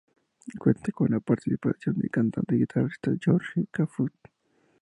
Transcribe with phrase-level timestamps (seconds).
[0.57, 4.15] Cuenta con la participación del cantante y guitarrista Jorge Cafrune.